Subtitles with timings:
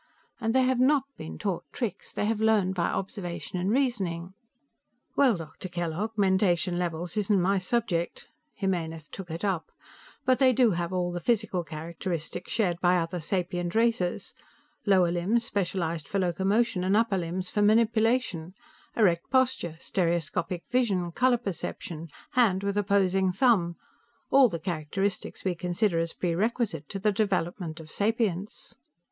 [0.39, 4.33] And they have not been taught tricks; they have learned by observation and reasoning."
[5.15, 5.69] "Well, Dr.
[5.69, 9.69] Kellogg, mentation levels isn't my subject," Jimenez took it up,
[10.25, 14.33] "but they do have all the physical characteristics shared by other sapient races
[14.87, 18.55] lower limbs specialized for locomotion and upper limbs for manipulation,
[18.95, 23.75] erect posture, stereoscopic vision, color perception, hand with opposing thumb
[24.31, 28.73] all the characteristics we consider as prerequisite to the development of sapience."